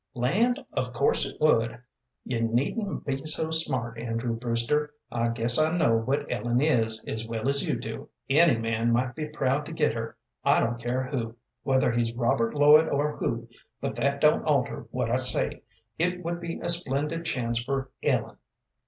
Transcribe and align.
"Land, 0.15 0.59
of 0.73 0.93
course 0.93 1.27
it 1.27 1.39
would! 1.39 1.79
You 2.25 2.41
needn't 2.41 3.05
be 3.05 3.23
so 3.27 3.51
smart, 3.51 3.99
Andrew 3.99 4.35
Brewster. 4.35 4.95
I 5.11 5.27
guess 5.27 5.59
I 5.59 5.77
know 5.77 5.95
what 5.95 6.25
Ellen 6.27 6.59
is, 6.59 7.03
as 7.05 7.27
well 7.27 7.47
as 7.47 7.63
you. 7.63 8.09
Any 8.27 8.57
man 8.57 8.91
might 8.91 9.13
be 9.13 9.27
proud 9.27 9.63
to 9.67 9.71
get 9.73 9.93
her 9.93 10.17
I 10.43 10.59
don't 10.59 10.81
care 10.81 11.03
who 11.03 11.35
whether 11.61 11.91
he's 11.91 12.15
Robert 12.15 12.55
Lloyd, 12.55 12.89
or 12.89 13.15
who, 13.17 13.47
but 13.79 13.93
that 13.97 14.19
don't 14.19 14.43
alter 14.45 14.87
what 14.89 15.11
I 15.11 15.17
say. 15.17 15.61
It 15.99 16.23
would 16.23 16.39
be 16.39 16.59
a 16.59 16.69
splendid 16.69 17.23
chance 17.23 17.63
for 17.63 17.91
Ellen. 18.01 18.37